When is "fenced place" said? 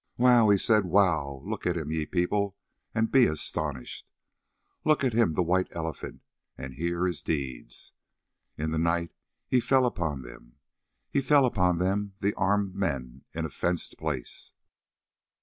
13.51-14.53